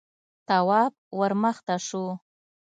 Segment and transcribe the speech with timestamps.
[0.47, 2.03] تواب ور مخته شو: